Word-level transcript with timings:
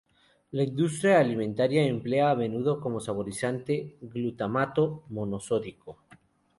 La 0.59 0.63
industria 0.63 1.19
alimentaria 1.25 1.83
emplea 1.83 2.31
a 2.31 2.35
menudo 2.35 2.79
como 2.81 2.99
saborizante 2.99 3.97
glutamato 4.01 5.03
monosódico. 5.09 5.99